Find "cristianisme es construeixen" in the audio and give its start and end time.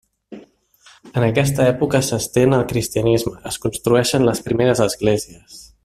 2.73-4.27